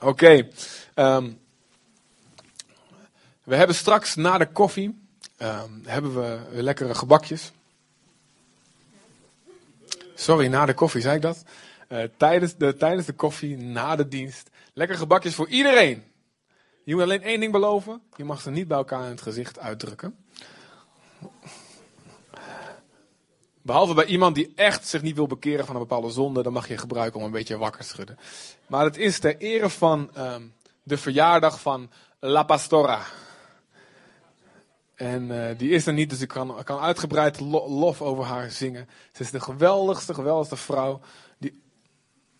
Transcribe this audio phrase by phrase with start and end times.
[0.00, 0.48] Oké.
[0.94, 1.30] ehm,
[3.44, 5.00] we hebben straks na de koffie
[5.36, 7.52] ehm, hebben we lekkere gebakjes.
[10.14, 11.44] Sorry, na de koffie, zei ik dat?
[11.88, 14.50] Eh, tijdens, de, tijdens de koffie, na de dienst.
[14.72, 16.04] Lekkere gebakjes voor iedereen.
[16.84, 18.02] Je moet alleen één ding beloven.
[18.16, 20.16] Je mag ze niet bij elkaar in het gezicht uitdrukken.
[23.70, 26.68] Behalve bij iemand die echt zich niet wil bekeren van een bepaalde zonde, dan mag
[26.68, 28.18] je gebruiken om een beetje wakker te schudden.
[28.66, 30.42] Maar het is ter ere van ehm,
[30.82, 33.00] de verjaardag van La Pastora.
[34.94, 38.50] En eh, die is er niet, dus ik kan, kan uitgebreid lo- lof over haar
[38.50, 38.88] zingen.
[39.12, 41.00] Ze is de geweldigste, geweldigste vrouw.
[41.38, 41.62] Die...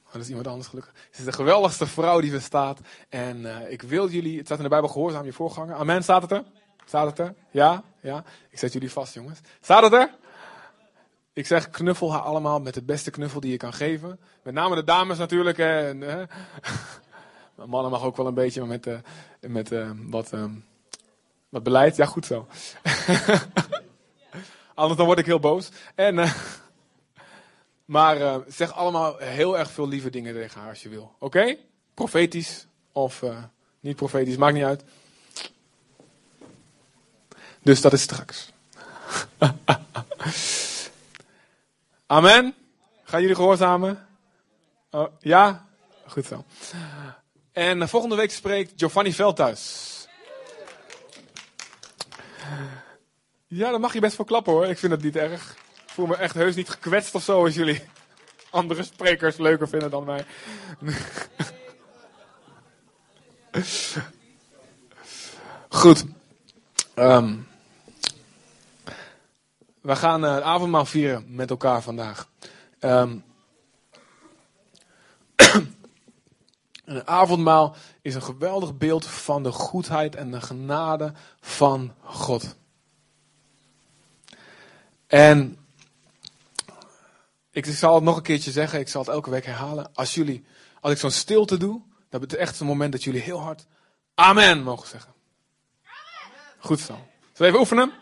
[0.07, 0.93] Oh, dat is iemand anders gelukkig.
[1.10, 2.79] Ze is de geweldigste vrouw die bestaat.
[3.09, 5.74] En eh, ik wil jullie, het staat in de Bijbel, gehoorzaam je voorganger.
[5.74, 6.45] Amen, staat het er?
[6.85, 7.35] Staat het er?
[7.51, 7.83] Ja?
[8.01, 8.24] Ja?
[8.51, 9.41] Ik zet jullie vast, jongens.
[9.60, 10.19] Staat het er?
[11.41, 14.21] Ik zeg, knuffel haar allemaal met de beste knuffel die je kan geven.
[14.43, 15.57] Met name de dames natuurlijk.
[15.57, 15.89] Hè.
[15.89, 16.25] En, hè.
[17.66, 18.99] Mannen mag ook wel een beetje, met, eh,
[19.41, 20.45] met eh, wat, eh,
[21.49, 21.96] wat beleid.
[21.96, 22.46] Ja, goed zo.
[24.74, 25.71] Anders dan word ik heel boos.
[25.95, 26.33] En,
[27.95, 31.15] maar zeg allemaal heel erg veel lieve dingen tegen haar als je wil.
[31.18, 31.57] Oké?
[31.95, 33.24] Profetisch of
[33.80, 34.85] niet profetisch, maakt niet uit.
[37.63, 38.52] Dus dat is straks.
[42.11, 42.55] Amen.
[43.05, 44.07] Gaan jullie gehoorzamen?
[44.91, 45.66] Oh, ja?
[46.07, 46.45] Goed zo.
[47.52, 49.89] En volgende week spreekt Giovanni Veldhuis.
[53.47, 54.67] Ja, daar mag je best voor klappen hoor.
[54.67, 55.51] Ik vind het niet erg.
[55.52, 57.83] Ik voel me echt heus niet gekwetst of zo als jullie
[58.51, 60.24] andere sprekers leuker vinden dan mij.
[65.69, 66.05] Goed.
[66.95, 67.37] Ehm,
[69.81, 72.28] we gaan eh, het avondmaal vieren met elkaar vandaag.
[72.78, 73.17] Ehm,
[76.84, 82.57] een avondmaal is een geweldig beeld van de goedheid en de genade van God.
[85.07, 85.59] En
[87.51, 89.95] ik zal het nog een keertje zeggen, ik zal het elke week herhalen.
[89.95, 90.45] Als jullie,
[90.81, 93.67] als ik zo'n stilte doe, dan is het echt een moment dat jullie heel hard
[94.15, 95.13] Amen mogen zeggen.
[96.59, 96.93] Goed zo.
[96.95, 97.93] Zullen we even oefenen?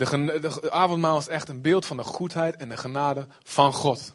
[0.00, 4.14] De, de avondmaal is echt een beeld van de goedheid en de genade van God.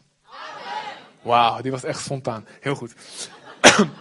[1.22, 2.46] Wauw, die was echt spontaan.
[2.60, 2.94] Heel goed.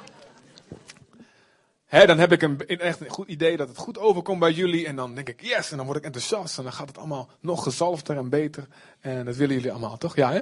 [1.90, 4.88] Dan heb ik een, echt een goed idee dat het goed overkomt bij jullie.
[4.88, 6.58] En dan denk ik, yes, en dan word ik enthousiast.
[6.58, 8.68] En dan gaat het allemaal nog gezalfder en beter.
[9.00, 10.16] En dat willen jullie allemaal, toch?
[10.16, 10.40] Ja, hè?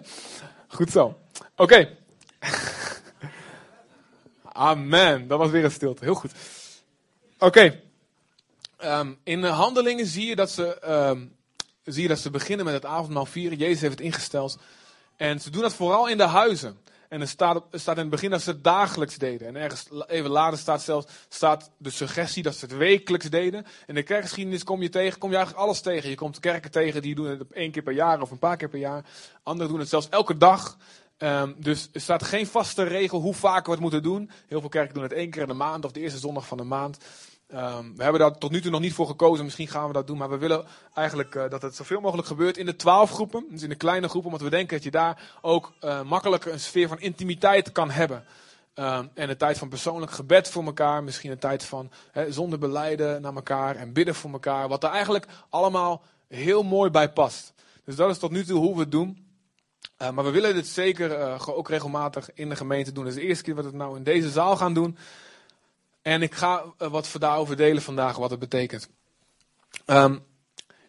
[0.67, 1.19] Goed zo.
[1.55, 1.97] Oké.
[4.43, 5.27] Amen.
[5.27, 6.03] Dat was weer een stilte.
[6.03, 6.31] Heel goed.
[7.39, 7.81] Oké.
[8.83, 11.25] Ehm, in de handelingen zie je, dat ze, ehm,
[11.83, 13.57] zie je dat ze beginnen met het avondmaal vieren.
[13.57, 14.57] Jezus heeft het ingesteld.
[15.15, 16.77] En ze doen dat vooral in de huizen.
[17.09, 19.47] En er staat, er staat in het begin dat ze het dagelijks deden.
[19.47, 23.65] En ergens even later staat zelfs staat de suggestie dat ze het wekelijks deden.
[23.87, 26.09] In de kerkgeschiedenis kom je, tegen, kom je eigenlijk alles tegen.
[26.09, 28.69] Je komt kerken tegen die doen het één keer per jaar of een paar keer
[28.69, 29.05] per jaar.
[29.43, 30.77] Anderen doen het zelfs elke dag.
[31.17, 34.31] Ehm, dus er staat geen vaste regel hoe vaak we het moeten doen.
[34.47, 36.57] Heel veel kerken doen het één keer in de maand of de eerste zondag van
[36.57, 36.97] de maand.
[37.53, 39.43] Ehm, we hebben daar tot nu toe nog niet voor gekozen.
[39.45, 40.17] Misschien gaan we dat doen.
[40.17, 43.45] Maar we willen eigenlijk eh, dat het zoveel mogelijk gebeurt in de twaalf groepen.
[43.49, 44.31] Dus in de kleine groepen.
[44.31, 48.25] Omdat we denken dat je daar ook eh, makkelijker een sfeer van intimiteit kan hebben.
[48.73, 51.03] Ehm, en een tijd van persoonlijk gebed voor elkaar.
[51.03, 51.91] Misschien een tijd van
[52.29, 53.75] zonder beleiden naar elkaar.
[53.75, 54.67] En bidden voor elkaar.
[54.67, 57.53] Wat er eigenlijk allemaal heel mooi bij past.
[57.85, 59.27] Dus dat is tot nu toe hoe we het doen.
[60.01, 63.03] Uh, maar we willen dit zeker uh, ook regelmatig in de gemeente doen.
[63.03, 64.97] Dat is de eerste keer dat we het nou in deze zaal gaan doen.
[66.03, 68.89] En ik ga uh, wat daarover delen vandaag, wat het betekent.
[69.85, 70.25] Um,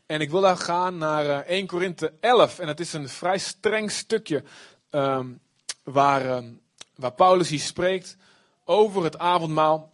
[0.06, 2.58] en ik wil daar gaan naar uh, 1 Korinthe 11.
[2.58, 4.42] En het is een vrij streng stukje
[4.90, 5.40] um,
[5.82, 6.60] waar, um,
[6.94, 8.16] waar Paulus hier spreekt
[8.64, 9.92] over het avondmaal.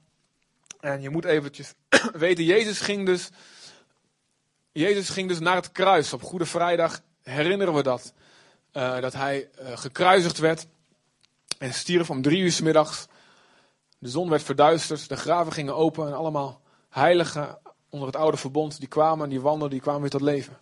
[0.80, 1.74] En je moet eventjes
[2.12, 3.28] weten, Jezus ging dus,
[4.72, 6.12] Jezus ging dus naar het kruis.
[6.12, 8.12] Op Goede Vrijdag herinneren we dat.
[8.72, 10.66] Uh, dat hij gekruisigd werd
[11.58, 13.06] en stierf om drie uur s middags.
[14.00, 17.58] De zon werd verduisterd, de graven gingen open en allemaal heiligen
[17.90, 20.58] onder het oude verbond die kwamen en die wandelden, die kwamen weer tot leven.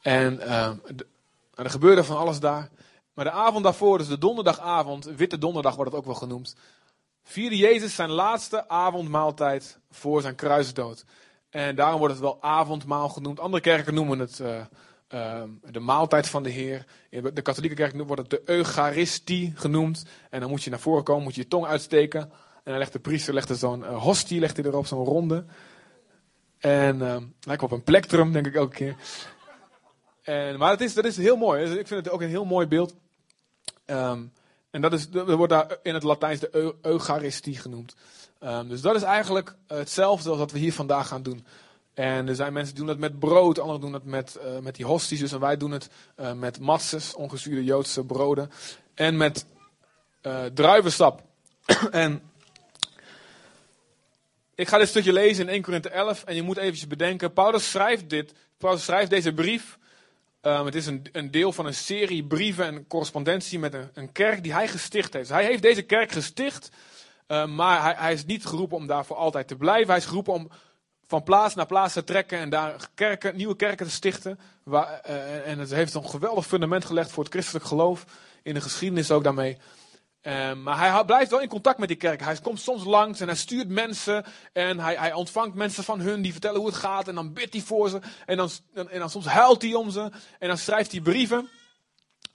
[0.00, 1.06] En uh, de,
[1.54, 2.70] er gebeurde van alles daar.
[3.14, 6.56] Maar de avond daarvoor, dus de donderdagavond, witte donderdag wordt het ook wel genoemd,
[7.22, 11.04] vierde Jezus zijn laatste avondmaaltijd voor zijn kruisdood.
[11.50, 13.40] En daarom wordt het wel avondmaal genoemd.
[13.40, 14.60] Andere kerken noemen het uh,
[15.08, 16.86] uh, de maaltijd van de Heer.
[17.10, 20.04] In de katholieke kerk wordt het de Eucharistie genoemd.
[20.30, 22.32] En dan moet je naar voren komen, moet je je tong uitsteken.
[22.70, 25.44] En legt de priester legt er zo'n uh, hostie hij erop, zo'n ronde.
[26.58, 26.98] En
[27.40, 28.96] lijkt op een plektrum, denk ik elke keer.
[30.22, 31.62] En, maar het is, dat is heel mooi.
[31.62, 32.94] Ik vind het ook een heel mooi beeld.
[33.86, 34.32] Um,
[34.70, 37.94] En dat, is, dat wordt daar in het Latijns de Eucharistie genoemd.
[38.40, 41.46] Um, dus dat is eigenlijk hetzelfde als wat we hier vandaag gaan doen.
[41.94, 44.74] En er zijn mensen die doen het met brood, anderen doen het met, uh, met
[44.74, 45.20] die hosties.
[45.20, 45.90] Dus en wij doen het
[46.20, 48.50] uh, met matzes, ongezuurde Joodse broden.
[48.94, 49.46] En met
[50.22, 51.22] uh, druivensap.
[51.90, 52.22] en
[54.60, 56.24] ik ga dit stukje lezen in 1 Korinthe 11.
[56.24, 58.32] En je moet eventjes bedenken, Paulus schrijft dit.
[58.58, 59.78] Paulus schrijft deze brief.
[60.42, 64.12] Um, het is een, een, deel van een serie brieven en correspondentie met een, een
[64.12, 65.28] kerk die hij gesticht heeft.
[65.28, 66.70] Hij heeft deze kerk gesticht.
[67.28, 69.88] Uh, maar hij, hij, is niet geroepen om daar voor altijd te blijven.
[69.88, 70.50] Hij is geroepen om
[71.06, 74.38] van plaats naar plaats te trekken en daar kerken, nieuwe kerken te stichten.
[74.62, 78.04] Waar, uh, en het heeft een geweldig fundament gelegd voor het christelijk geloof.
[78.42, 79.58] In de geschiedenis ook daarmee.
[80.22, 82.20] Uh, maar hij blijft wel in contact met die kerk.
[82.20, 84.24] Hij komt soms langs en hij stuurt mensen.
[84.52, 87.08] En hij, hij ontvangt mensen van hun die vertellen hoe het gaat.
[87.08, 87.98] En dan bidt hij voor ze.
[88.26, 90.10] En dan, en dan soms huilt hij om ze.
[90.38, 91.48] En dan schrijft hij brieven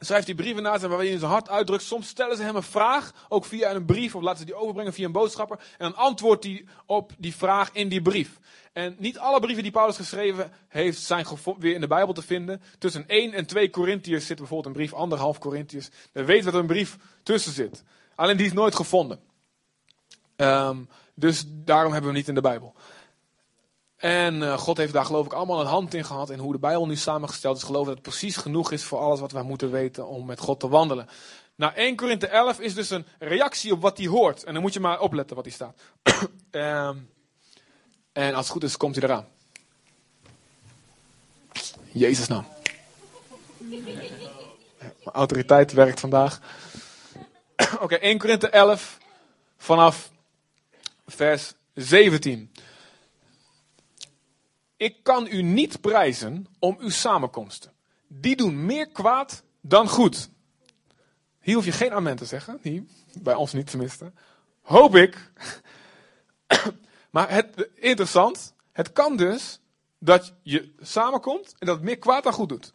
[0.06, 1.84] schrijft hij brieven naar ze waarin hij zijn hart uitdrukt.
[1.84, 4.94] Soms stellen ze hem een vraag, ook via een brief, of laten ze die overbrengen
[4.94, 5.58] via een boodschapper.
[5.58, 8.40] En dan antwoordt hij op die vraag in die brief.
[8.74, 11.26] En niet alle brieven die Paulus geschreven heeft, zijn
[11.58, 12.62] weer in de Bijbel te vinden.
[12.78, 15.90] Tussen 1 en 2 Korintiërs zit bijvoorbeeld een brief, anderhalf Korintiërs.
[16.12, 17.84] Dan weet dat er een brief tussen zit.
[18.16, 19.20] Alleen die is nooit gevonden.
[20.36, 22.74] Um, dus daarom hebben we hem niet in de Bijbel.
[24.06, 26.60] En uh, God heeft daar geloof ik allemaal een hand in gehad in hoe de
[26.60, 27.64] Bijbel nu samengesteld is.
[27.64, 30.60] Geloof dat het precies genoeg is voor alles wat wij moeten weten om met God
[30.60, 31.08] te wandelen.
[31.56, 34.44] Nou, 1 Korinthe 11 is dus een reactie op wat hij hoort.
[34.44, 35.82] En dan moet je maar opletten wat hij staat.
[36.52, 37.10] um,
[38.24, 39.28] en als het goed is, komt hij eraan.
[41.92, 42.46] Jezus naam.
[43.58, 46.40] Mijn autoriteit werkt vandaag.
[47.74, 48.98] Oké, okay, 1 Korinthe 11
[49.58, 50.12] vanaf
[51.08, 52.52] vers 17.
[54.78, 57.72] Ik kan u niet prijzen om uw samenkomsten.
[58.08, 60.30] Die doen meer kwaad dan goed.
[61.42, 62.60] Hier hoef je geen amen te zeggen.
[62.62, 62.84] Hier,
[63.14, 64.12] bij ons niet tenminste.
[64.62, 65.32] Hoop ik.
[67.16, 68.54] maar het, interessant.
[68.72, 69.60] Het kan dus
[70.00, 72.74] dat je samenkomt en dat het meer kwaad dan goed doet.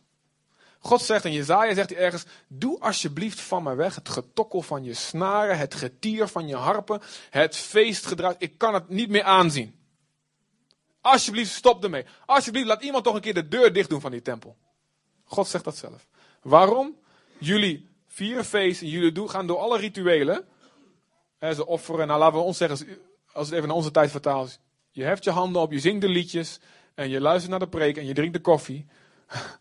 [0.79, 4.85] God zegt in Jezaja, zegt hij ergens, doe alsjeblieft van mij weg het getokkel van
[4.85, 7.01] je snaren, het getier van je harpen,
[7.31, 8.35] het feestgedrag.
[8.39, 9.80] Ik kan het niet meer aanzien.
[11.01, 12.05] Alsjeblieft, stop ermee.
[12.27, 14.57] Alsjeblieft, laat iemand toch een keer de deur dicht doen van die tempel.
[15.25, 16.07] God zegt dat zelf.
[16.43, 16.97] Waarom?
[17.39, 20.45] Jullie vieren feest en jullie doen, gaan door alle rituelen.
[21.39, 22.99] Hè, ze offeren, nou laten we ons zeggen,
[23.33, 24.59] als het even naar onze tijd vertaalt.
[24.91, 26.59] Je heft je handen op, je zingt de liedjes
[26.95, 28.87] en je luistert naar de preek en je drinkt de koffie.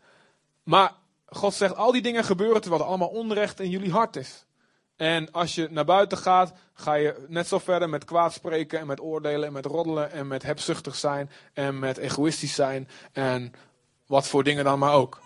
[0.64, 0.94] Maar
[1.26, 4.46] God zegt, al die dingen gebeuren terwijl er allemaal onrecht in jullie hart is.
[5.00, 8.88] En als je naar buiten gaat, ga je net zo verder met kwaad spreken en
[8.88, 13.54] met oordelen en met roddelen en met hebzuchtig zijn en met egoïstisch zijn en
[14.06, 15.22] wat voor dingen dan maar ook.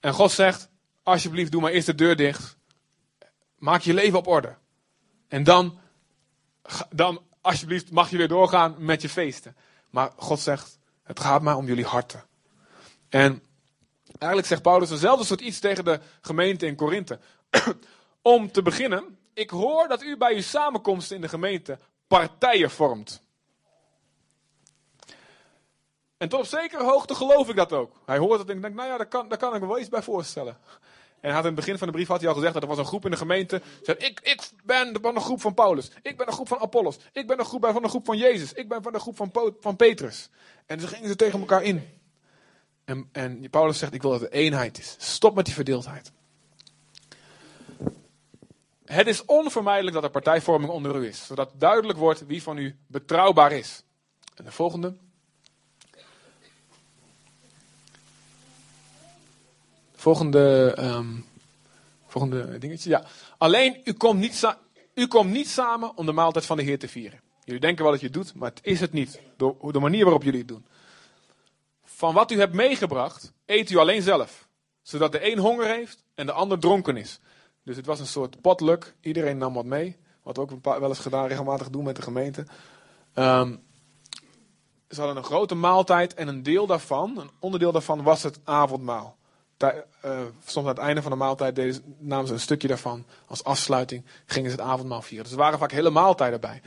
[0.00, 0.68] En God zegt,
[1.02, 2.56] alsjeblieft doe maar eerst de deur dicht.
[3.58, 4.56] Maak je leven op orde.
[5.28, 5.78] En dan,
[6.90, 9.56] dan alsjeblieft mag je weer doorgaan met je feesten.
[9.90, 12.24] Maar God zegt, het gaat maar om jullie harten.
[13.08, 13.42] En
[14.18, 17.18] eigenlijk zegt Paulus dezelfde soort iets tegen de gemeente in Korinthe.
[18.22, 23.22] Om te beginnen, ik hoor dat u bij uw samenkomsten in de gemeente partijen vormt.
[26.16, 28.00] En tot op zekere hoogte geloof ik dat ook.
[28.06, 29.88] Hij hoort dat en ik denk, nou ja, daar kan, kan ik me wel iets
[29.88, 30.58] bij voorstellen.
[31.20, 32.78] En had in het begin van de brief had hij al gezegd dat er was
[32.78, 33.62] een groep in de gemeente.
[33.82, 35.90] Zei, ik, ik ben van de groep van Paulus.
[36.02, 36.98] Ik ben een groep van Apollos.
[37.12, 38.52] Ik ben een groep van de groep van Jezus.
[38.52, 40.30] Ik ben van de groep van, van Petrus.
[40.66, 41.88] En ze gingen ze tegen elkaar in.
[42.84, 44.96] En, en Paulus zegt, ik wil dat het eenheid is.
[44.98, 46.12] Stop met die verdeeldheid.
[48.90, 52.76] Het is onvermijdelijk dat er partijvorming onder u is, zodat duidelijk wordt wie van u
[52.86, 53.82] betrouwbaar is.
[54.34, 54.94] En de volgende.
[59.94, 61.26] Volgende, um,
[62.06, 62.90] volgende dingetje.
[62.90, 63.04] Ja.
[63.38, 64.56] Alleen, u komt, niet
[64.94, 67.20] u komt niet samen om de maaltijd van de Heer te vieren.
[67.44, 69.20] Jullie denken wel dat je het doet, maar het is het niet.
[69.36, 70.66] Door de manier waarop jullie het doen.
[71.84, 74.48] Van wat u hebt meegebracht, eet u alleen zelf.
[74.82, 77.20] Zodat de een honger heeft en de ander dronken is.
[77.62, 78.94] Dus het was een soort potluck.
[79.00, 79.96] Iedereen nam wat mee.
[80.22, 82.46] Wat we ook wel eens gedaan, regelmatig doen met de gemeente.
[83.14, 83.62] Um,
[84.88, 89.16] ze hadden een grote maaltijd en een deel daarvan, een onderdeel daarvan, was het avondmaal.
[89.58, 89.78] uh,
[90.44, 94.04] soms aan het einde van de maaltijd deden, namen ze een stukje daarvan als afsluiting,
[94.26, 95.24] gingen ze het avondmaal vieren.
[95.24, 96.62] Dus er waren vaak hele maaltijden bij.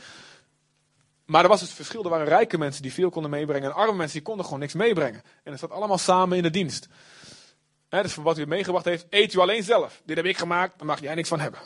[1.25, 3.93] Maar er was het verschil, er waren rijke mensen die veel konden meebrengen en arme
[3.93, 5.23] mensen die konden gewoon niks meebrengen.
[5.43, 6.88] En het zat allemaal samen in de dienst.
[7.93, 10.01] He, dus voor wat u meegebracht heeft, eet u alleen zelf.
[10.05, 11.59] Dit heb ik gemaakt, daar mag jij niks van hebben.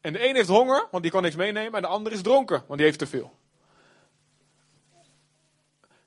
[0.00, 1.72] En de een heeft honger, want die kan niks meenemen.
[1.72, 3.38] En de ander is dronken, want die heeft te veel.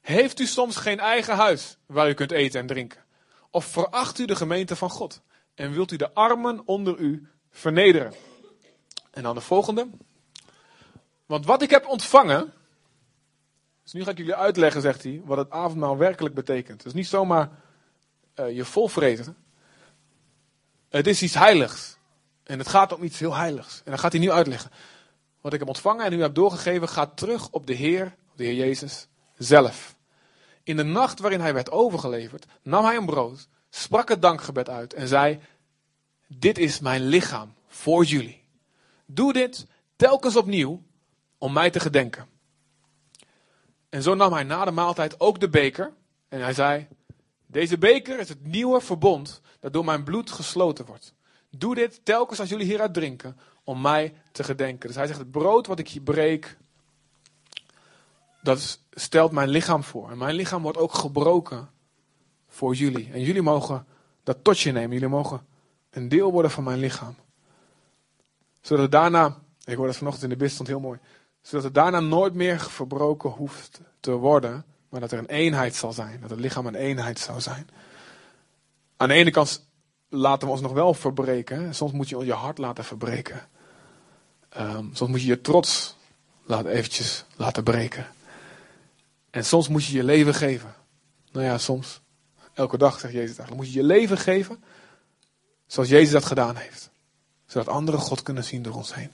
[0.01, 3.03] Heeft u soms geen eigen huis waar u kunt eten en drinken?
[3.49, 5.21] Of veracht u de gemeente van God?
[5.55, 8.13] En wilt u de armen onder u vernederen?
[9.11, 9.87] En dan de volgende.
[11.25, 12.53] Want wat ik heb ontvangen.
[13.83, 16.77] Dus nu ga ik jullie uitleggen, zegt hij, wat het avondmaal werkelijk betekent.
[16.77, 17.62] Het is niet zomaar
[18.35, 19.37] uh, je volvreten.
[20.89, 21.97] Het is iets heiligs.
[22.43, 23.81] En het gaat om iets heel heiligs.
[23.85, 24.71] En dat gaat hij nu uitleggen.
[25.41, 28.53] Wat ik heb ontvangen en u heb doorgegeven, gaat terug op de Heer, de Heer
[28.53, 29.95] Jezus zelf.
[30.63, 34.93] In de nacht waarin hij werd overgeleverd, nam hij een brood, sprak het dankgebed uit
[34.93, 35.39] en zei:
[36.27, 38.43] Dit is mijn lichaam voor jullie.
[39.05, 40.83] Doe dit telkens opnieuw
[41.37, 42.27] om mij te gedenken.
[43.89, 45.93] En zo nam hij na de maaltijd ook de beker
[46.29, 46.87] en hij zei:
[47.53, 51.13] Deze beker is het nieuwe verbond dat door mijn bloed gesloten wordt.
[51.49, 54.87] Doe dit telkens als jullie hieruit drinken om mij te gedenken.
[54.87, 56.57] Dus hij zegt: Het brood wat ik hier breek,
[58.41, 60.11] dat stelt mijn lichaam voor.
[60.11, 61.69] En mijn lichaam wordt ook gebroken
[62.47, 63.11] voor jullie.
[63.11, 63.85] En jullie mogen
[64.23, 64.93] dat tot je nemen.
[64.93, 65.45] Jullie mogen
[65.89, 67.15] een deel worden van mijn lichaam.
[68.61, 69.27] Zodat het daarna,
[69.63, 70.99] ik hoorde dat vanochtend in de bist stond heel mooi.
[71.41, 74.65] Zodat het daarna nooit meer verbroken hoeft te worden.
[74.93, 76.21] Maar dat er een eenheid zal zijn.
[76.21, 77.69] Dat het lichaam een eenheid zou zijn.
[78.97, 79.67] Aan de ene kant
[80.09, 81.75] laten we ons nog wel verbreken.
[81.75, 83.47] Soms moet je je hart laten verbreken.
[84.57, 85.95] Um, soms moet je je trots
[86.45, 88.07] laten, eventjes laten breken.
[89.29, 90.75] En soms moet je je leven geven.
[91.31, 92.01] Nou ja, soms.
[92.53, 93.57] Elke dag, zegt Jezus eigenlijk.
[93.57, 94.63] Moet je je leven geven
[95.67, 96.89] zoals Jezus dat gedaan heeft.
[97.45, 99.11] Zodat anderen God kunnen zien door ons heen.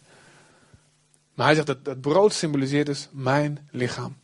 [1.34, 4.18] Maar hij zegt dat het brood symboliseert dus mijn lichaam.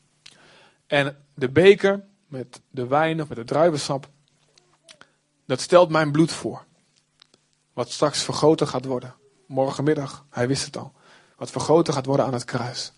[0.87, 4.09] En de beker met de wijn of met het druivensap,
[5.45, 6.65] dat stelt mijn bloed voor.
[7.73, 9.15] Wat straks vergoten gaat worden.
[9.47, 10.93] Morgenmiddag, hij wist het al.
[11.35, 12.93] Wat vergoten gaat worden aan het kruis.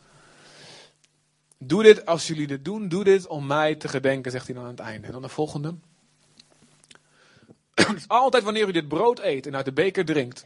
[1.57, 4.63] Doe dit als jullie dit doen, doe dit om mij te gedenken, zegt hij dan
[4.63, 5.07] aan het einde.
[5.07, 5.75] En dan de volgende.
[7.93, 10.45] Dus altijd wanneer u dit brood eet en uit de beker drinkt,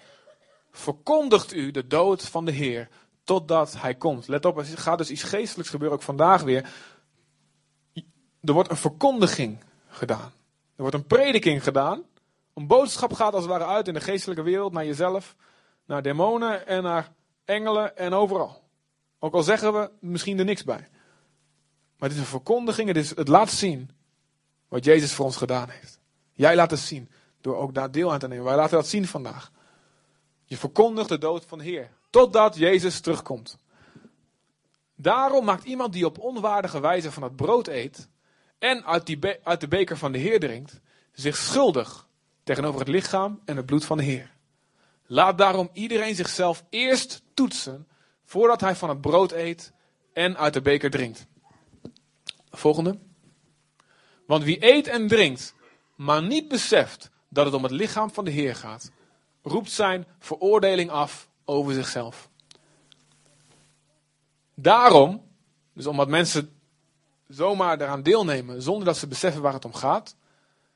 [0.71, 2.89] verkondigt u de dood van de Heer
[3.23, 4.27] totdat hij komt.
[4.27, 6.69] Let op, er gaat dus iets geestelijks gebeuren, ook vandaag weer.
[8.41, 9.57] Er wordt een verkondiging
[9.89, 10.31] gedaan.
[10.75, 12.03] Er wordt een prediking gedaan.
[12.53, 15.35] Een boodschap gaat als het ware uit in de geestelijke wereld naar jezelf,
[15.85, 17.11] naar demonen en naar
[17.45, 18.63] engelen en overal.
[19.19, 20.87] Ook al zeggen we misschien er niks bij.
[21.97, 23.89] Maar het is een verkondiging, het, is, het laat zien
[24.67, 25.99] wat Jezus voor ons gedaan heeft.
[26.33, 27.09] Jij laat het zien
[27.41, 28.45] door ook daar deel aan te nemen.
[28.45, 29.51] Wij laten dat zien vandaag.
[30.45, 31.89] Je verkondigt de dood van de Heer.
[32.09, 33.57] Totdat Jezus terugkomt.
[34.95, 38.09] Daarom maakt iemand die op onwaardige wijze van het brood eet.
[38.61, 40.79] En uit, de beker van de Heer drinkt.
[41.11, 42.07] zich schuldig
[42.43, 44.31] tegenover het lichaam en het bloed van de Heer.
[45.05, 47.87] Laat daarom iedereen zichzelf eerst toetsen.
[48.25, 49.73] voordat hij van het brood eet
[50.13, 51.27] en uit de beker drinkt.
[52.49, 52.99] Volgende.
[54.25, 55.55] Want wie eet en drinkt,
[55.95, 58.91] maar niet beseft dat het om het lichaam van de Heer gaat,
[59.41, 62.29] roept zijn veroordeling af over zichzelf.
[64.55, 65.23] Daarom,
[65.73, 66.60] dus omdat mensen
[67.33, 70.15] zomaar eraan deelnemen zonder dat ze beseffen waar het om gaat,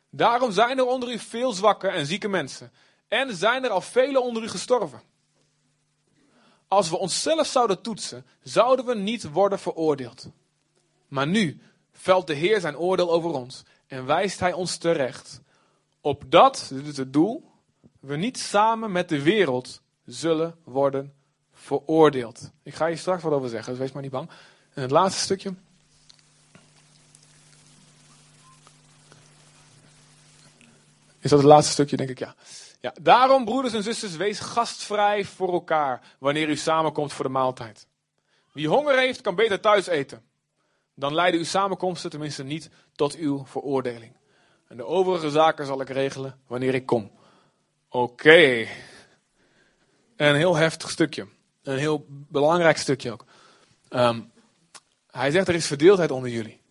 [0.09, 2.71] daarom zijn er onder u veel zwakke en zieke mensen.
[3.07, 5.01] En zijn er al velen onder u gestorven.
[6.67, 10.27] Als we onszelf zouden toetsen, zouden we niet worden veroordeeld.
[11.07, 15.41] Maar nu velt de Heer zijn oordeel over ons en wijst hij ons terecht.
[16.01, 17.51] Opdat, dit is het doel,
[17.99, 21.13] we niet samen met de wereld zullen worden
[21.53, 22.51] veroordeeld.
[22.63, 24.29] Ik ga je straks wat over zeggen, dus wees maar niet bang.
[24.73, 25.53] En het laatste stukje.
[31.25, 32.35] Is dat het laatste stukje, denk ik, ja.
[32.79, 32.93] ja.
[33.01, 37.87] Daarom, broeders en zusters, wees gastvrij voor elkaar wanneer u samenkomt voor de maaltijd.
[38.51, 40.23] Wie honger heeft, kan beter thuis eten
[40.95, 44.15] dan leiden uw samenkomsten tenminste niet tot uw veroordeling.
[44.67, 47.11] En de overige zaken zal ik regelen wanneer ik kom.
[47.89, 48.67] Oké.
[50.15, 51.27] Een heel heftig stukje.
[51.63, 53.25] Een heel belangrijk stukje ook.
[53.89, 54.21] Ehm,
[55.11, 56.61] hij zegt er is verdeeldheid onder jullie.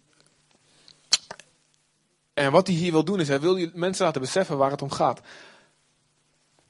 [2.34, 4.90] En wat hij hier wil doen is, hij wil mensen laten beseffen waar het om
[4.90, 5.20] gaat.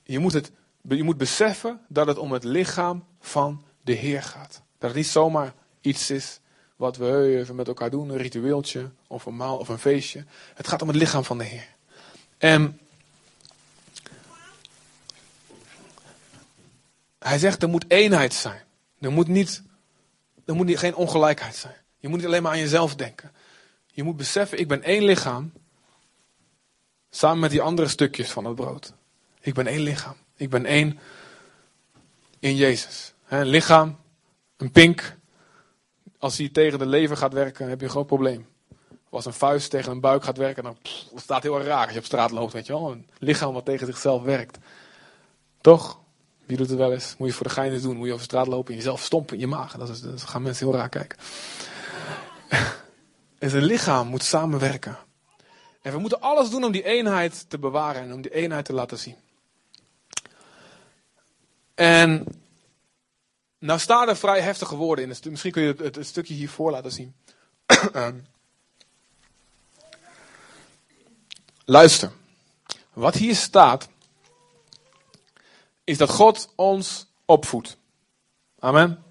[0.03, 0.53] Je moet, het,
[0.89, 4.63] je moet beseffen dat het om het lichaam van de Heer gaat.
[4.79, 6.41] Dat het niet zomaar iets is
[6.77, 10.25] wat we even met elkaar doen, een ritueeltje of een maal of een feestje.
[10.55, 11.69] Het gaat om het lichaam van de Heer.
[12.39, 12.81] En
[17.19, 18.63] hij zegt er moet eenheid zijn.
[19.01, 19.63] Er moet, niet,
[20.45, 21.75] er moet niet, geen ongelijkheid zijn.
[21.99, 23.33] Je moet niet alleen maar aan jezelf denken.
[23.95, 25.53] Je moet beseffen, ik ben één lichaam.
[27.11, 28.93] Samen met die andere stukjes van het brood.
[29.41, 30.17] Ik ben één lichaam.
[30.37, 30.99] Ik ben één
[32.39, 33.15] in Jezus.
[33.29, 33.99] Een lichaam,
[34.57, 35.17] een pink,
[36.19, 38.47] als hij tegen de lever gaat werken, heb je een groot probleem.
[39.11, 41.99] Als een vuist tegen een buik gaat werken, dan pff, staat heel raar als je
[41.99, 42.91] op straat loopt, weet je wel.
[42.91, 44.59] Een lichaam wat tegen zichzelf werkt.
[45.61, 45.99] Toch?
[46.47, 47.15] Wie doet het wel eens?
[47.19, 47.97] Moet je voor de gein doen.
[47.97, 49.77] Moet je over straat lopen en jezelf stompen in je maag.
[49.77, 51.19] Dat, dat gaan mensen heel raar kijken.
[53.39, 54.99] en zijn lichaam moet samenwerken.
[55.83, 58.73] En we moeten alles doen om die eenheid te bewaren en om die eenheid te
[58.73, 59.17] laten zien.
[61.75, 62.27] En
[63.59, 65.17] nou staan er vrij heftige woorden in.
[65.31, 67.15] Misschien kun je het, stukje hiervoor laten zien.
[71.65, 72.13] Luister.
[72.93, 73.89] Wat hier staat,
[75.85, 77.77] is dat God ons opvoedt.
[78.59, 79.05] Amen.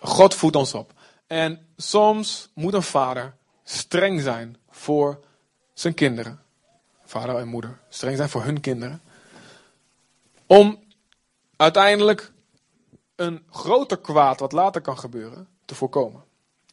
[0.00, 0.92] God voedt ons op.
[1.28, 5.20] En soms moet een vader streng zijn voor
[5.72, 6.42] zijn kinderen.
[7.04, 7.78] Vader en moeder.
[7.88, 9.02] Streng zijn voor hun kinderen.
[10.46, 10.82] Om
[11.56, 12.32] uiteindelijk
[13.16, 16.24] een groter kwaad wat later kan gebeuren te voorkomen.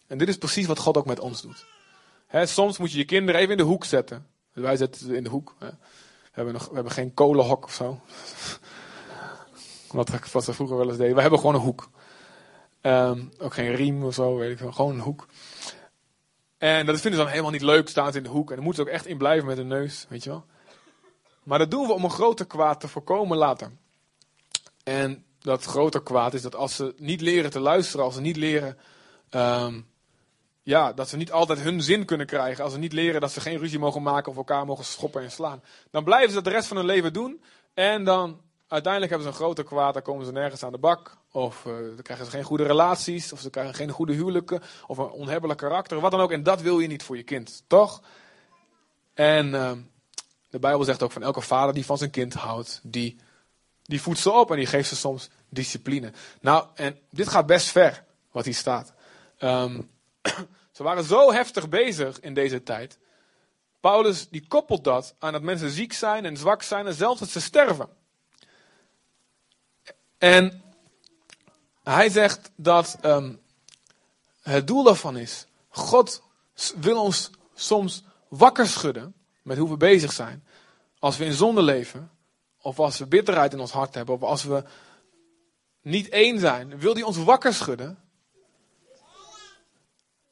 [0.08, 1.66] En dit is precies wat God ook met ons doet.
[2.32, 4.28] soms moet je je kinderen even in de hoek zetten.
[4.54, 5.56] Wij zetten ze in de hoek.
[5.60, 5.72] We,
[6.32, 8.00] hebben nog, we hebben geen kolenhok of zo.
[9.92, 11.16] wat, wat ze vroeger wel eens deden.
[11.16, 11.90] We hebben gewoon een hoek.
[12.86, 14.72] Ehm, ook geen riem of zo, weet ik wel.
[14.72, 15.28] Gewoon een hoek.
[16.58, 18.50] En dat vinden ze dan helemaal niet leuk, staan ze in de hoek.
[18.50, 20.46] En dan moeten ze ook echt in blijven met hun neus, weet je wel.
[21.44, 23.72] Maar dat doen we om een groter kwaad te voorkomen later.
[24.84, 28.38] En dat groter kwaad is dat als ze niet leren te luisteren, als ze niet
[28.38, 28.78] leren,
[29.30, 29.82] ehm,
[30.64, 33.42] ja, dat ze niet altijd hun zin kunnen krijgen, als ze niet leren dat ze
[33.42, 36.50] geen ruzie mogen maken of elkaar mogen schoppen en slaan, dan blijven ze dat de
[36.50, 37.44] rest van hun leven doen.
[37.74, 41.18] En dan uiteindelijk hebben ze een groter kwaad, dan komen ze nergens aan de bak.
[41.32, 44.98] Of uh, dan krijgen ze geen goede relaties, of ze krijgen geen goede huwelijken, of
[44.98, 46.32] een onhebbelijk karakter, wat dan ook.
[46.32, 48.02] En dat wil je niet voor je kind, toch?
[49.14, 49.72] En uh,
[50.50, 53.20] de Bijbel zegt ook van elke vader die van zijn kind houdt, die,
[53.84, 56.12] die voedt ze op en die geeft ze soms discipline.
[56.42, 58.94] Nou, en dit gaat best ver, wat hier staat.
[59.40, 59.90] Um,
[60.76, 62.98] ze waren zo heftig bezig in deze tijd.
[63.80, 67.30] Paulus die koppelt dat aan dat mensen ziek zijn en zwak zijn en zelfs dat
[67.30, 67.90] ze sterven.
[70.26, 70.62] En
[71.84, 73.42] hij zegt dat um,
[74.42, 76.24] het doel daarvan is, God
[76.76, 80.48] wil ons soms wakker schudden met hoe we bezig zijn.
[81.00, 82.12] Als we in zonde leven,
[82.62, 84.64] of als we bitterheid in ons hart hebben, of als we
[85.82, 88.00] niet één zijn, wil hij ons wakker schudden.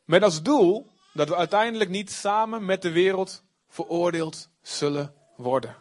[0.06, 5.76] Met als doel dat we uiteindelijk niet samen met de wereld veroordeeld zullen worden.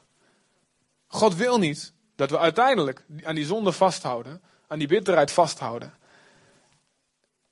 [1.06, 5.94] God wil niet dat we uiteindelijk aan die zonde vasthouden, aan die bitterheid vasthouden.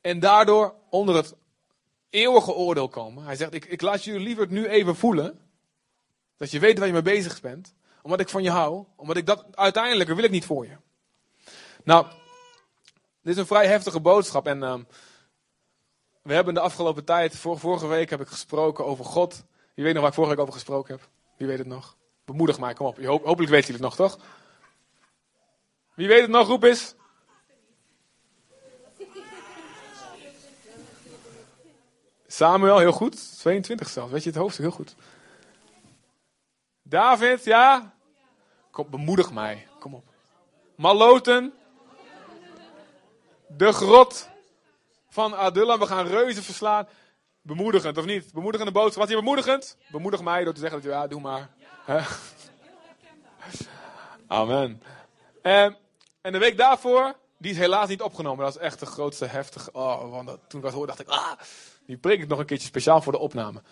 [0.00, 1.34] En daardoor onder het
[2.10, 3.24] eeuwige oordeel komen.
[3.24, 5.38] Hij zegt, ik, ik laat jullie liever het nu even voelen.
[6.36, 7.74] Dat je weet waar je mee bezig bent.
[8.02, 8.84] Omdat ik van je hou.
[8.96, 10.76] Omdat ik dat uiteindelijk wil ik niet voor je.
[11.84, 12.06] Nou,
[13.22, 14.46] dit is een vrij heftige boodschap.
[14.46, 14.74] En uh,
[16.22, 19.44] we hebben de afgelopen tijd, vorige week heb ik gesproken over God.
[19.74, 21.08] Wie weet nog waar ik vorige week over gesproken heb?
[21.36, 21.96] Wie weet het nog?
[22.24, 23.04] Bemoedig mij, kom op.
[23.04, 24.18] Hopelijk weet je het nog, toch?
[25.94, 26.94] Wie weet het nog, roep eens.
[32.26, 33.38] Samuel, heel goed.
[33.38, 34.12] 22 zelfs.
[34.12, 34.94] Weet je het hoofdstuk heel goed.
[36.82, 37.94] David, ja?
[38.70, 39.66] Kom, bemoedig mij.
[39.78, 40.04] Kom op.
[40.74, 41.52] Maloten.
[43.46, 44.28] De grot
[45.08, 45.78] van Adullam.
[45.78, 46.88] We gaan reuzen verslaan.
[47.42, 48.32] Bemoedigend, of niet?
[48.32, 48.98] Bemoedigende boodschap.
[48.98, 49.76] Wat hier bemoedigend?
[49.90, 51.48] Bemoedig mij door te zeggen dat je, ja, doe maar.
[54.26, 54.82] Amen.
[55.42, 55.76] En,
[56.20, 58.44] en de week daarvoor, die is helaas niet opgenomen.
[58.44, 59.72] Dat is echt de grootste heftige.
[59.72, 61.32] Oh, want toen ik dat hoorde, dacht ik, ah,
[61.86, 63.62] die preek ik nog een keertje speciaal voor de opname.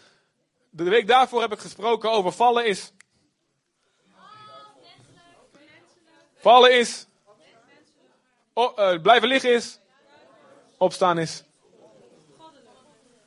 [0.70, 2.92] De week daarvoor heb ik gesproken over vallen is.
[6.36, 7.06] Vallen is.
[8.54, 9.78] uh, blijven liggen is.
[10.76, 11.42] Opstaan is.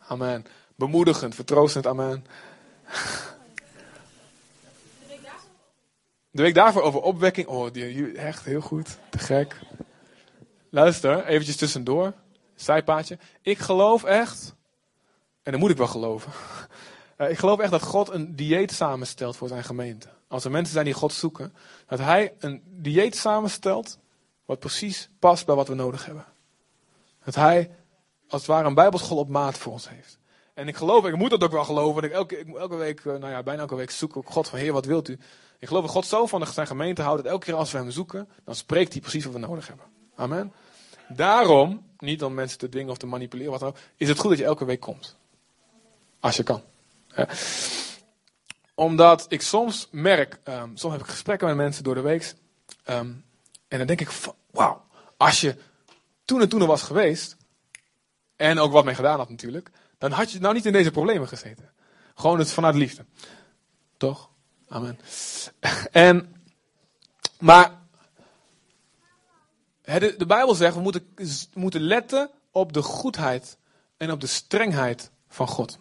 [0.08, 0.46] Amen.
[0.76, 2.26] Bemoedigend, vertroostend, amen.
[6.32, 7.48] De week daarvoor over opwekking.
[7.48, 8.98] Oh, die, echt heel goed.
[9.10, 9.60] Te gek.
[10.70, 12.14] Luister, eventjes tussendoor.
[12.56, 13.18] Zijpaadje.
[13.42, 14.56] Ik geloof echt.
[15.44, 16.32] En dat moet ik wel geloven.
[17.30, 20.08] Ik geloof echt dat God een dieet samenstelt voor zijn gemeente.
[20.28, 21.54] Als er mensen zijn die God zoeken,
[21.88, 24.00] dat Hij een dieet samenstelt
[24.46, 26.26] wat precies past bij wat we nodig hebben.
[27.24, 27.72] Dat Hij
[28.28, 30.20] als het ware een Bijbelschool op maat voor ons heeft.
[30.54, 32.04] En ik geloof, ik moet dat ook wel geloven.
[32.04, 34.74] Ik elke, elke week, eh, nou ja, bijna elke week zoek ik God van Heer,
[34.74, 35.20] wat wilt u?
[35.62, 37.92] Ik geloof dat God zo van zijn gemeente houdt dat elke keer als we hem
[37.92, 39.86] zoeken, dan spreekt hij precies wat we nodig hebben.
[40.16, 40.54] Amen.
[41.08, 44.30] Daarom, niet om mensen te dwingen of te manipuleren, wat dan ook, is het goed
[44.30, 45.16] dat je elke week komt.
[46.20, 46.62] Als je kan.
[48.76, 52.34] Omdat ik soms merk, um, soms heb ik gesprekken met mensen door de week.
[52.90, 53.26] Um,
[53.68, 54.10] en dan denk ik,
[54.52, 54.86] wauw,
[55.18, 55.56] als je
[56.26, 57.38] toen en toen er was geweest,
[58.36, 61.28] en ook wat mee gedaan had natuurlijk, dan had je nou niet in deze problemen
[61.28, 61.70] gezeten.
[62.16, 63.06] Gewoon het vanuit liefde.
[63.98, 64.31] Toch?
[64.72, 65.00] Amen.
[65.92, 66.36] En
[67.40, 67.80] Maar
[69.82, 73.58] de, de Bijbel zegt, we moeten, we moeten letten op de goedheid
[73.98, 75.80] en op de strengheid van God.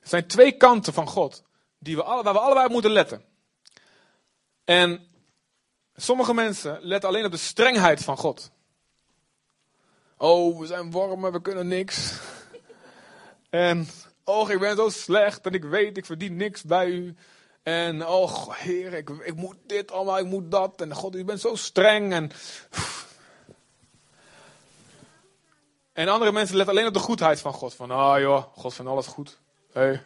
[0.00, 1.42] Er zijn twee kanten van God
[1.78, 3.24] die we alle, waar we allebei op moeten letten.
[4.64, 5.06] En
[5.96, 8.50] sommige mensen letten alleen op de strengheid van God.
[10.16, 12.12] Oh, we zijn wormen, we kunnen niks.
[13.50, 13.88] En,
[14.24, 17.14] oh, ik ben zo slecht en ik weet, ik verdien niks bij u.
[17.62, 20.80] En, oh, Heer, ik, ik moet dit allemaal, ik moet dat.
[20.80, 22.12] En God, u bent zo streng.
[22.12, 22.30] En,
[25.92, 27.74] en andere mensen letten alleen op de goedheid van God.
[27.74, 29.38] Van, ah oh, joh, God vindt alles goed.
[29.72, 30.02] Hey.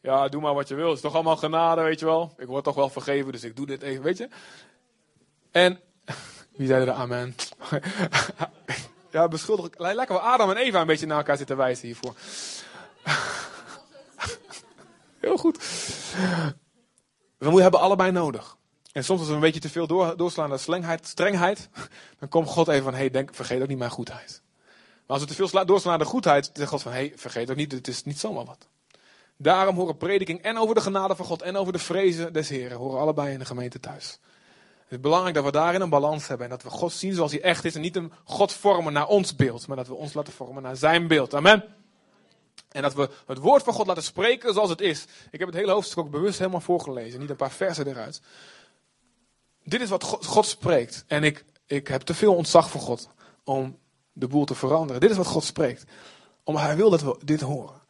[0.00, 0.86] Ja, doe maar wat je wil.
[0.86, 2.34] Het is toch allemaal genade, weet je wel.
[2.38, 4.28] Ik word toch wel vergeven, dus ik doe dit even, weet je.
[5.50, 5.80] En,
[6.56, 7.34] wie zei er amen?
[9.10, 9.68] ja, beschuldig.
[9.78, 12.14] Lekker wel Adam en Eva een beetje naar elkaar zitten wijzen hiervoor.
[15.20, 15.58] Heel goed.
[17.38, 18.56] We hebben allebei nodig.
[18.92, 21.68] En soms als we een beetje te veel door, doorslaan naar strengheid, strengheid,
[22.18, 24.42] dan komt God even van, hey, vergeet ook niet mijn goedheid.
[25.06, 27.56] Maar als we te veel doorslaan naar de goedheid, zegt God van, hey, vergeet ook
[27.56, 28.68] niet, het is niet zomaar wat.
[29.36, 32.76] Daarom horen prediking en over de genade van God en over de vrezen des Heren,
[32.76, 34.18] horen allebei in de gemeente thuis.
[34.82, 37.32] Het is belangrijk dat we daarin een balans hebben en dat we God zien zoals
[37.32, 40.14] hij echt is en niet een God vormen naar ons beeld, maar dat we ons
[40.14, 41.34] laten vormen naar zijn beeld.
[41.34, 41.64] Amen.
[42.76, 45.04] En dat we het woord van God laten spreken zoals het is.
[45.30, 48.20] Ik heb het hele hoofdstuk ook bewust helemaal voorgelezen, niet een paar versen eruit.
[49.64, 51.04] Dit is wat God, spreekt.
[51.06, 53.08] En ik, ik heb te veel ontzag voor God
[53.44, 53.78] om
[54.12, 55.00] de boel te veranderen.
[55.00, 55.84] Dit is wat God spreekt.
[56.44, 57.82] Omdat hij wil dat we dit horen.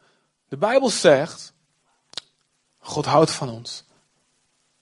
[0.47, 1.53] De Bijbel zegt,
[2.77, 3.85] God houdt van ons.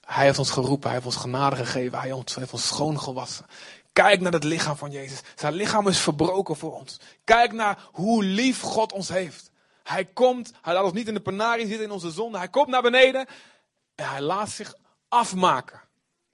[0.00, 3.46] Hij heeft ons geroepen, hij heeft ons genade gegeven, hij heeft ons schoongewassen.
[3.92, 5.20] Kijk naar het lichaam van Jezus.
[5.34, 7.00] Zijn lichaam is verbroken voor ons.
[7.24, 9.54] Kijk naar hoe lief God ons heeft.
[9.86, 12.38] Hij komt, hij laat ons niet in de penarie zitten in onze zonde.
[12.38, 13.26] Hij komt naar beneden
[13.94, 14.74] en hij laat zich
[15.08, 15.80] afmaken.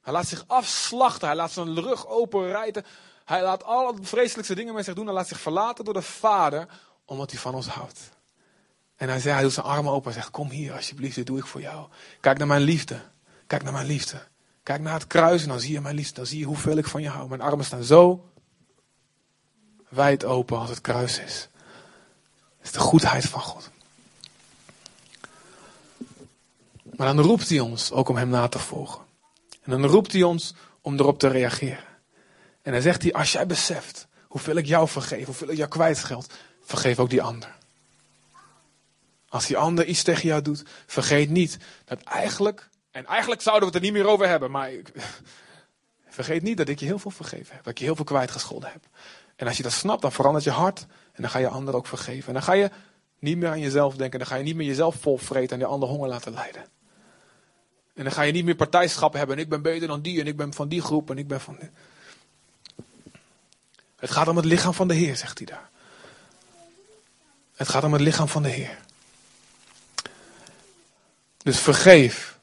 [0.00, 1.26] Hij laat zich afslachten.
[1.26, 2.84] Hij laat zijn rug open rijden.
[3.24, 5.04] Hij laat alle vreselijkste dingen met zich doen.
[5.04, 6.68] Hij laat zich verlaten door de Vader,
[7.04, 8.00] omdat hij van ons houdt.
[8.96, 11.38] En hij, zei, hij doet zijn armen open en zegt, kom hier alsjeblieft, dit doe
[11.38, 11.88] ik voor jou.
[12.20, 13.00] Kijk naar mijn liefde.
[13.46, 14.26] Kijk naar mijn liefde.
[14.62, 16.14] Kijk naar het kruis en dan zie je mijn liefde.
[16.14, 17.28] Dan zie je hoeveel ik van je hou.
[17.28, 18.30] Mijn armen staan zo
[19.88, 21.48] wijd open als het kruis is.
[22.62, 23.70] Het is de goedheid van God.
[26.82, 29.00] Maar dan roept hij ons ook om hem na te volgen.
[29.62, 31.84] En dan roept hij ons om erop te reageren.
[32.62, 36.32] En dan zegt hij, als jij beseft hoeveel ik jou vergeef, hoeveel ik jou kwijtscheld,
[36.64, 37.54] vergeef ook die ander.
[39.28, 43.74] Als die ander iets tegen jou doet, vergeet niet dat eigenlijk, en eigenlijk zouden we
[43.74, 44.70] het er niet meer over hebben, maar
[46.14, 48.70] vergeet niet dat ik je heel veel vergeven heb, dat ik je heel veel kwijtgescholden
[48.72, 48.86] heb.
[49.36, 51.86] En als je dat snapt, dan verandert je hart en dan ga je anderen ook
[51.86, 52.26] vergeven.
[52.26, 52.70] En dan ga je
[53.18, 55.88] niet meer aan jezelf denken, dan ga je niet meer jezelf volvreten en de ander
[55.88, 56.64] honger laten lijden.
[57.94, 59.36] En dan ga je niet meer partijschap hebben.
[59.36, 60.20] En ik ben beter dan die.
[60.20, 61.10] En ik ben van die groep.
[61.10, 61.58] En ik ben van.
[63.96, 65.70] Het gaat om het lichaam van de Heer, zegt hij daar.
[67.54, 68.78] Het gaat om het lichaam van de Heer.
[71.42, 72.38] Dus vergeef.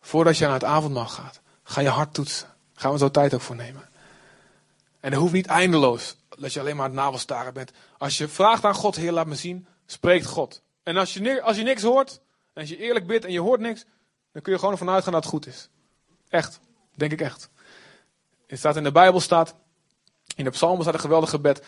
[0.00, 1.40] Voordat je naar het avondmaal gaat.
[1.62, 2.55] Ga je hart toetsen.
[2.76, 3.88] Gaan we zo tijd ook voor nemen.
[5.00, 6.16] En dat hoeft niet eindeloos.
[6.38, 7.72] Dat je alleen maar het navelstaren bent.
[7.98, 9.66] Als je vraagt aan God, Heer, laat me zien.
[9.86, 10.62] Spreekt God.
[10.82, 12.20] En als je, als je niks hoort.
[12.52, 13.84] En als je eerlijk bidt en je hoort niks.
[14.32, 15.68] Dan kun je gewoon ervan uitgaan dat het goed is.
[16.28, 16.60] Echt.
[16.94, 17.50] Denk ik echt.
[18.46, 19.54] Het staat in de Bijbel, staat.
[20.36, 21.62] In de psalmen staat een geweldig gebed.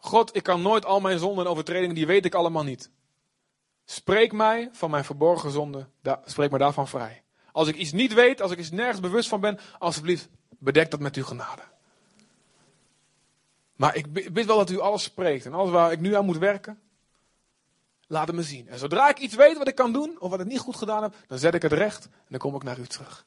[0.00, 2.90] God, ik kan nooit al mijn zonden en overtredingen, die weet ik allemaal niet.
[3.84, 5.92] Spreek mij van mijn verborgen zonden,
[6.24, 7.22] spreek me daarvan vrij.
[7.58, 11.00] Als ik iets niet weet, als ik iets nergens bewust van ben, alsjeblieft, bedek dat
[11.00, 11.62] met uw genade.
[13.76, 16.38] Maar ik weet wel dat u alles spreekt en alles waar ik nu aan moet
[16.38, 16.80] werken,
[18.06, 18.68] laat het me zien.
[18.68, 21.02] En zodra ik iets weet wat ik kan doen, of wat ik niet goed gedaan
[21.02, 23.24] heb, dan zet ik het recht en dan kom ik naar u terug.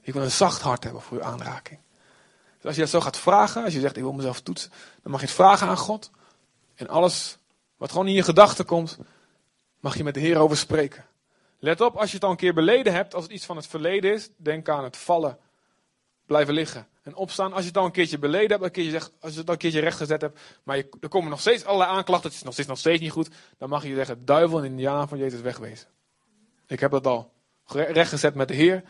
[0.00, 1.80] Ik wil een zacht hart hebben voor uw aanraking.
[2.56, 4.70] Dus als je dat zo gaat vragen, als je zegt ik wil mezelf toetsen,
[5.02, 6.10] dan mag je het vragen aan God.
[6.74, 7.38] En alles
[7.76, 8.98] wat gewoon in je gedachten komt,
[9.80, 11.08] mag je met de Heer over spreken.
[11.60, 13.66] Let op, als je het al een keer beleden hebt, als het iets van het
[13.66, 15.38] verleden is, denk aan het vallen,
[16.26, 17.52] blijven liggen en opstaan.
[17.52, 19.52] Als je het al een keertje beleden hebt, een keertje zegt, als je het al
[19.52, 22.52] een keertje rechtgezet hebt, maar je, er komen nog steeds allerlei aanklachten, het is nog
[22.52, 25.40] steeds, nog steeds niet goed, dan mag je zeggen, duivel in de naam van Jezus
[25.40, 25.88] wegwezen.
[26.66, 27.32] Ik heb dat al
[27.64, 28.82] rechtgezet met de Heer.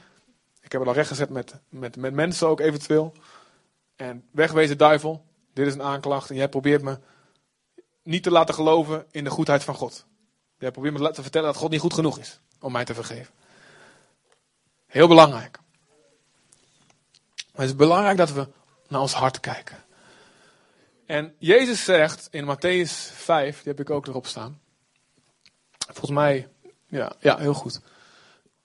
[0.61, 3.13] Ik heb het al rechtgezet met, met, met mensen ook eventueel.
[3.97, 6.99] En wegwezen duivel, dit is een aanklacht en jij probeert me
[8.03, 10.07] niet te laten geloven in de goedheid van God.
[10.59, 13.35] Jij probeert me te vertellen dat God niet goed genoeg is om mij te vergeven.
[14.87, 15.59] Heel belangrijk.
[17.37, 18.49] Maar het is belangrijk dat we
[18.89, 19.85] naar ons hart kijken.
[21.07, 24.61] En Jezus zegt in Matthäus 5, die heb ik ook erop staan.
[25.79, 26.49] Volgens mij,
[26.87, 27.81] ja, ja heel goed.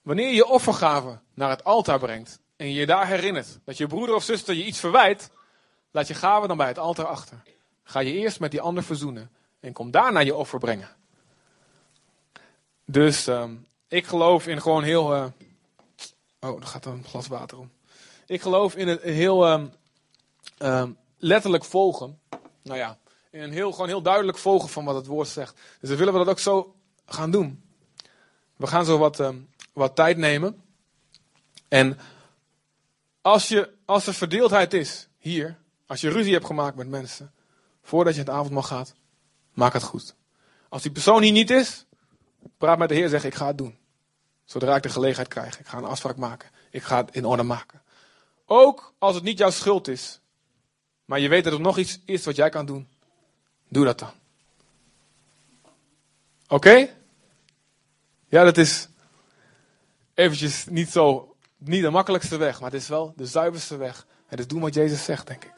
[0.02, 3.86] wanneer je je offergave naar het altaar brengt en je je daar herinnert dat je
[3.86, 5.30] broeder of zuster je iets verwijt,
[5.90, 7.42] laat je gave dan bij het altaar achter.
[7.82, 9.30] Ga je eerst met die ander verzoenen
[9.60, 10.96] en kom daarna je offer brengen.
[12.84, 13.54] Dus ehm,
[13.88, 15.16] ik geloof in gewoon heel.
[15.16, 15.26] Uh...
[16.40, 17.70] oh, er gaat een glas water om.
[18.26, 19.66] Ik geloof in het heel ehm,
[20.58, 22.20] ehm, letterlijk volgen.
[22.62, 22.98] Nou ja,
[23.30, 25.54] in een heel, gewoon heel duidelijk volgen van wat het woord zegt.
[25.80, 26.74] Dus dan willen we dat ook zo
[27.06, 27.62] gaan doen.
[28.56, 29.32] We gaan zo wat,
[29.72, 30.62] wat tijd nemen.
[31.68, 31.98] En
[33.20, 37.32] als, je, als er verdeeldheid is hier, als je ruzie hebt gemaakt met mensen,
[37.82, 38.94] voordat je het avondmaal gaat,
[39.54, 40.14] maak het goed.
[40.68, 41.86] Als die persoon hier niet is,
[42.58, 43.78] praat met de Heer, zeg ik ga het doen.
[44.44, 46.50] Zodra ik de gelegenheid krijg, ik ga een afspraak maken.
[46.70, 47.82] Ik ga het in orde maken.
[48.44, 50.20] Ook als het niet jouw schuld is,
[51.04, 52.88] maar je weet dat er nog iets is wat jij kan doen,
[53.68, 54.12] doe dat dan.
[56.48, 56.94] Oké?
[58.28, 58.88] Ja, dat is
[60.14, 64.06] eventjes niet zo, niet de makkelijkste weg, maar het is wel de zuiverste weg.
[64.26, 65.52] Het is doen wat Jezus zegt, denk ik.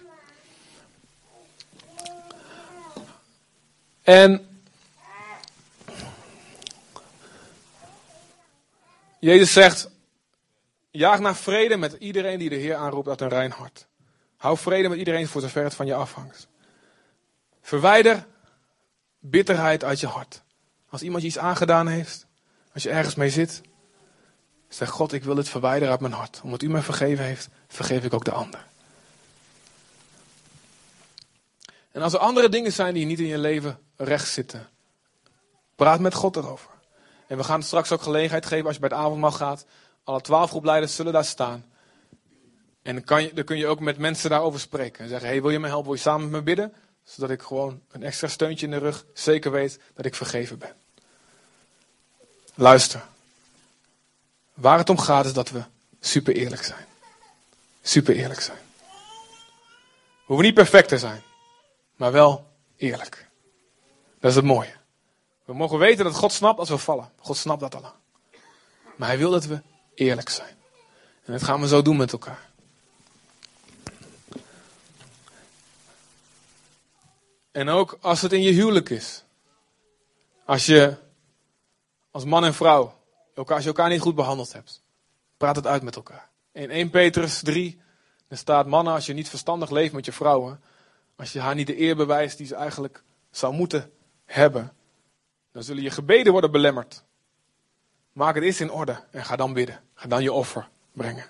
[4.03, 4.48] En
[9.21, 9.91] Jezus zegt,
[10.91, 13.87] jaag naar vrede met iedereen die de Heer aanroept uit een rein hart.
[14.37, 16.49] Hou vrede met iedereen voor zover het van je afhangt.
[17.61, 18.27] Verwijder
[19.19, 20.43] bitterheid uit je hart.
[20.89, 22.27] Als iemand je iets aangedaan heeft,
[22.73, 23.61] als je ergens mee zit,
[24.69, 26.41] zeg God, ik wil het verwijderen uit mijn hart.
[26.43, 28.67] Omdat u mij vergeven heeft, vergeef ik ook de ander.
[31.93, 34.69] En als er andere dingen zijn die niet in je leven recht zitten,
[35.75, 36.71] praat met God erover.
[37.29, 39.65] En we gaan straks ook gelegenheid geven als je bij het avondmaal gaat.
[40.05, 41.65] Alle twaalf groepleiders zullen daar staan.
[42.83, 45.03] En dan, kan je, dan kun je ook met mensen daarover spreken.
[45.03, 45.87] En zeggen, hey, wil je me helpen?
[45.87, 46.73] Wil je samen met me bidden?
[47.05, 50.73] Zodat ik gewoon een extra steuntje in de rug zeker weet dat ik vergeven ben.
[52.55, 53.03] Luister.
[54.55, 55.63] Waar het om gaat is dat we
[56.01, 56.87] super eerlijk zijn.
[57.83, 58.59] Super eerlijk zijn.
[60.29, 61.23] We hoeven niet perfect te zijn.
[61.97, 63.29] Maar wel eerlijk.
[64.21, 64.78] Dat is het mooie.
[65.49, 67.11] We mogen weten dat God snapt als we vallen.
[67.19, 67.93] God snapt dat al
[68.97, 69.63] Maar hij wil dat we
[69.95, 70.57] eerlijk zijn.
[71.25, 72.51] En dat gaan we zo doen met elkaar.
[77.51, 79.25] En ook als het in je huwelijk is.
[80.45, 80.97] Als je
[82.11, 82.95] als man en vrouw,
[83.35, 84.83] als je elkaar niet goed behandeld hebt,
[85.37, 86.29] praat het uit met elkaar.
[86.53, 87.81] In 1 Petrus 3,
[88.29, 90.61] er staat mannen, als je niet verstandig leeft met je vrouwen,
[91.17, 93.93] als je haar niet de eer bewijst die ze eigenlijk zou moeten
[94.25, 94.73] hebben,
[95.59, 97.05] dan zullen je gebeden worden belemmerd.
[98.13, 99.81] Maak het eerst in orde en ga dan bidden.
[99.95, 101.25] Ga dan je offer brengen.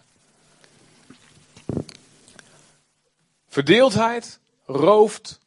[3.46, 5.40] Verdeeldheid rooft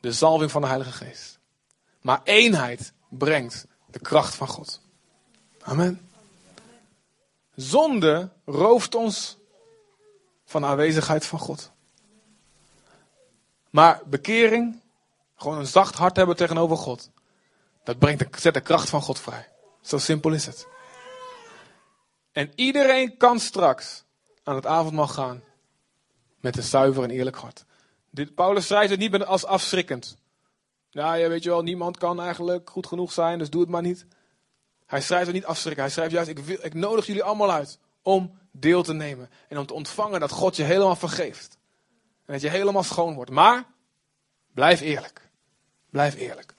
[0.00, 1.38] de zalving van de Heilige Geest.
[2.00, 4.80] Maar eenheid brengt de kracht van God.
[5.62, 6.08] Amen.
[7.54, 9.38] Zonde rooft ons
[10.44, 11.70] van de aanwezigheid van God.
[13.70, 14.80] Maar bekering,
[15.36, 17.10] gewoon een zacht hart hebben tegenover God,
[17.88, 19.48] dat brengt de, zet de kracht van God vrij.
[19.80, 20.66] Zo simpel is het.
[22.32, 24.04] En iedereen kan straks
[24.42, 25.42] aan het avondmaal gaan
[26.40, 27.64] met een zuiver en eerlijk hart.
[28.10, 30.16] Dit, Paulus schrijft het niet als afschrikkend.
[30.90, 33.82] Nou, ja, weet je wel, niemand kan eigenlijk goed genoeg zijn, dus doe het maar
[33.82, 34.06] niet.
[34.86, 35.82] Hij schrijft het niet afschrikken.
[35.82, 39.30] Hij schrijft juist, ik, wil, ik nodig jullie allemaal uit om deel te nemen.
[39.48, 41.58] En om te ontvangen dat God je helemaal vergeeft.
[42.26, 43.30] En dat je helemaal schoon wordt.
[43.30, 43.64] Maar,
[44.54, 45.30] blijf eerlijk.
[45.90, 46.56] Blijf eerlijk.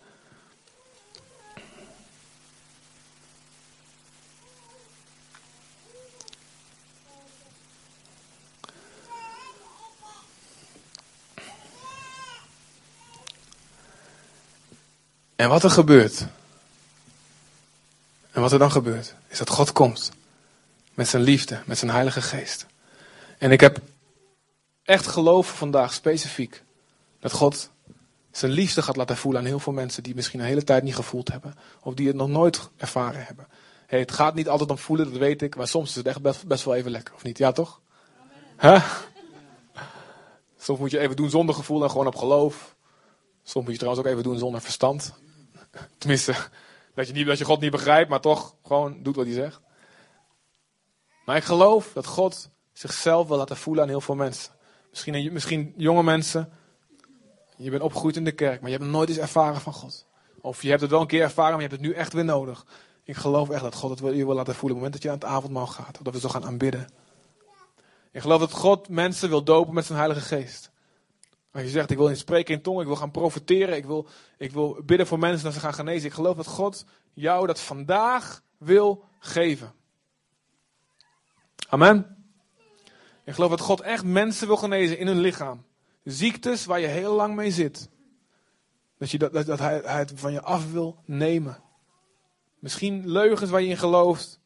[15.40, 16.26] En wat er gebeurt,
[18.32, 20.12] en wat er dan gebeurt, is dat God komt
[20.94, 22.66] met zijn liefde, met zijn Heilige Geest.
[23.38, 23.82] En ik heb
[24.84, 26.64] echt geloven vandaag specifiek
[27.20, 27.70] dat God
[28.32, 30.96] zijn liefde gaat laten voelen aan heel veel mensen die misschien een hele tijd niet
[30.96, 33.48] gevoeld hebben, of die het nog nooit ervaren hebben.
[33.88, 36.48] Hey, het gaat niet altijd om voelen, dat weet ik, maar soms is het echt
[36.48, 37.38] best, wel even lekker, of niet?
[37.38, 37.82] Ja, toch?
[40.58, 42.76] Soms moet je even doen zonder gevoel en gewoon op geloof.
[43.44, 45.14] Soms moet je trouwens ook even doen zonder verstand.
[45.98, 46.36] Tenminste,
[46.96, 49.62] dat je, niet, je God niet begrijpt, maar toch gewoon doet wat hij zegt.
[51.26, 54.54] Maar ik geloof dat God zichzelf wil laten voelen aan heel veel mensen.
[54.90, 56.50] Misschien, misschien jonge mensen.
[57.58, 60.08] Je bent opgegroeid in de kerk, maar je hebt nooit eens ervaren van God.
[60.42, 62.26] Of je hebt het wel een keer ervaren, maar je hebt het nu echt weer
[62.26, 62.66] nodig.
[63.04, 65.10] Ik geloof echt dat God het je wil laten voelen op het moment dat je
[65.10, 65.98] aan het avondmaal gaat.
[65.98, 66.88] Of dat we zo gaan aanbidden.
[68.12, 70.72] Ik geloof dat God mensen wil dopen met zijn Heilige Geest.
[71.64, 74.52] Je zegt, ik wil in spreken in tongen, ik wil gaan profiteren, ik wil, ik
[74.52, 76.08] wil bidden voor mensen dat ze gaan genezen.
[76.08, 79.74] Ik geloof dat God jou dat vandaag wil geven.
[81.70, 82.18] Amen.
[83.24, 85.66] Ik geloof dat God echt mensen wil genezen in hun lichaam.
[86.04, 87.90] Ziektes waar je heel lang mee zit.
[88.98, 91.58] Dat, dat, dat, hij, hij het van je af wil nemen.
[92.60, 94.40] Misschien leugens waar je in gelooft.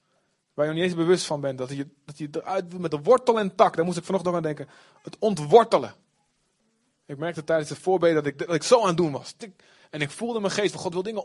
[0.54, 1.58] Waar je nog niet eens bewust van bent.
[1.58, 3.76] Dat je, dat je eruit met de wortel en tak.
[3.76, 4.68] Daar moest ik vanochtend aan denken.
[5.02, 5.94] Het ontwortelen.
[7.06, 9.36] Ik merkte tijdens de voorbeden dat ik, dat ik zo aan het doen was.
[9.90, 11.22] En ik voelde mijn geest van God wil dingen